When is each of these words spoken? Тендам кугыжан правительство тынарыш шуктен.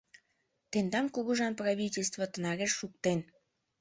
Тендам 0.71 1.05
кугыжан 1.13 1.53
правительство 1.61 2.23
тынарыш 2.33 2.71
шуктен. 2.79 3.19